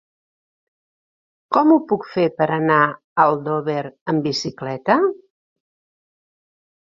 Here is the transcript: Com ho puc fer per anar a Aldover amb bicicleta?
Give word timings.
Com 1.57 1.73
ho 1.73 1.77
puc 1.91 2.07
fer 2.13 2.23
per 2.39 2.47
anar 2.55 2.77
a 2.85 2.95
Aldover 3.27 3.85
amb 4.15 4.25
bicicleta? 4.29 4.97